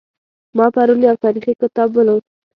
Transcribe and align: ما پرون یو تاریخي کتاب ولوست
ما 0.57 0.65
پرون 0.73 0.99
یو 1.07 1.15
تاریخي 1.23 1.53
کتاب 1.61 1.89
ولوست 1.97 2.29